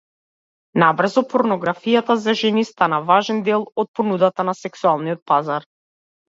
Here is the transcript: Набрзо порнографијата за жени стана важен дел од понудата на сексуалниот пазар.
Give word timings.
Набрзо 0.83 1.21
порнографијата 1.33 2.15
за 2.21 2.35
жени 2.39 2.63
стана 2.69 2.99
важен 3.11 3.43
дел 3.51 3.67
од 3.85 3.93
понудата 4.01 4.47
на 4.49 4.57
сексуалниот 4.63 5.23
пазар. 5.35 5.71